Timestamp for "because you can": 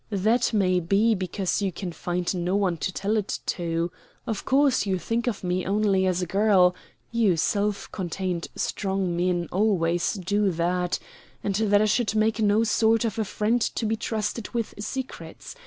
1.13-1.91